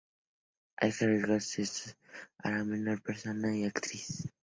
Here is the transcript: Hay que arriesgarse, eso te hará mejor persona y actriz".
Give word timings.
Hay 0.77 0.91
que 0.93 1.05
arriesgarse, 1.05 1.61
eso 1.61 1.91
te 1.93 1.95
hará 2.47 2.63
mejor 2.63 3.03
persona 3.03 3.55
y 3.55 3.65
actriz". 3.65 4.31